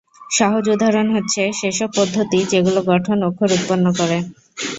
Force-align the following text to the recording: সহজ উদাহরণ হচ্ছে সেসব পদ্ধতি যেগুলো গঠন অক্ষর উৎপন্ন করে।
সহজ 0.31 0.65
উদাহরণ 0.69 1.07
হচ্ছে 1.15 1.41
সেসব 1.59 1.89
পদ্ধতি 1.97 2.39
যেগুলো 2.51 2.79
গঠন 2.91 3.17
অক্ষর 3.27 3.49
উৎপন্ন 3.57 3.85
করে। 3.99 4.17